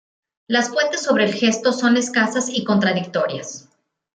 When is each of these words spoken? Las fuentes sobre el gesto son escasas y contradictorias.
Las 0.47 0.69
fuentes 0.69 1.03
sobre 1.03 1.25
el 1.25 1.33
gesto 1.35 1.73
son 1.73 1.95
escasas 1.95 2.49
y 2.49 2.63
contradictorias. 2.63 3.69